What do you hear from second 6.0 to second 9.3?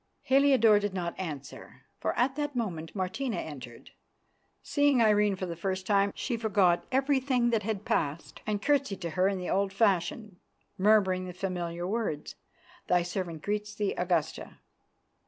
she forgot everything that had passed and curtseyed to her